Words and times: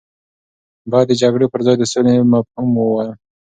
باید 0.91 1.07
د 1.09 1.13
جګړې 1.21 1.47
پر 1.51 1.59
ځای 1.65 1.75
د 1.79 1.83
سولې 1.91 2.15
مفهوم 2.33 2.69
ووایم. 2.75 3.13